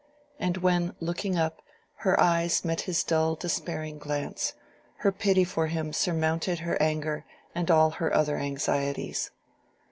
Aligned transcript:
And 0.39 0.57
when, 0.57 0.95
looking 0.99 1.37
up, 1.37 1.61
her 1.97 2.19
eyes 2.19 2.65
met 2.65 2.81
his 2.81 3.03
dull 3.03 3.35
despairing 3.35 3.99
glance, 3.99 4.53
her 5.05 5.11
pity 5.11 5.43
for 5.43 5.67
him 5.67 5.93
surmounted 5.93 6.57
her 6.57 6.75
anger 6.81 7.23
and 7.53 7.69
all 7.69 7.91
her 7.91 8.11
other 8.11 8.37
anxieties. 8.37 9.29